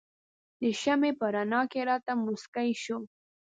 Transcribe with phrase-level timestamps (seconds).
[0.61, 2.99] د شمعې په رڼا کې راته مسکی شو.